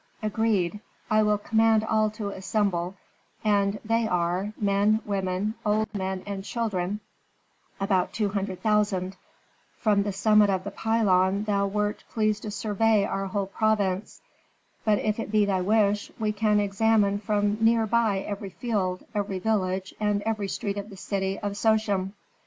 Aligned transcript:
Agreed. 0.23 0.79
I 1.11 1.21
will 1.21 1.37
command 1.37 1.83
all 1.83 2.09
to 2.09 2.29
assemble, 2.29 2.95
and 3.43 3.79
they 3.85 4.07
are, 4.07 4.51
men, 4.59 5.01
women, 5.05 5.53
old 5.63 5.93
men, 5.93 6.23
and 6.25 6.43
children, 6.43 7.01
about 7.79 8.11
two 8.11 8.29
hundred 8.29 8.63
thousand. 8.63 9.15
From 9.77 10.01
the 10.01 10.11
summit 10.11 10.49
of 10.49 10.63
the 10.63 10.71
pylon 10.71 11.43
thou 11.43 11.67
wert 11.67 12.03
pleased 12.09 12.41
to 12.41 12.49
survey 12.49 13.05
our 13.05 13.27
whole 13.27 13.45
province. 13.45 14.21
But 14.83 14.97
if 14.97 15.19
it 15.19 15.31
be 15.31 15.45
thy 15.45 15.61
wish, 15.61 16.11
we 16.17 16.31
can 16.31 16.59
examine 16.59 17.19
from 17.19 17.59
near 17.63 17.85
by 17.85 18.21
every 18.21 18.49
field, 18.49 19.05
every 19.13 19.37
village, 19.37 19.93
and 19.99 20.23
every 20.23 20.47
street 20.47 20.79
of 20.79 20.89
the 20.89 20.97
city 20.97 21.37
of 21.37 21.55
Sochem. 21.55 22.13